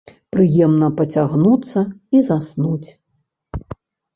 Прыемна 0.35 0.87
пацягнуцца 1.01 1.79
і 2.17 2.25
заснуць. 2.31 2.89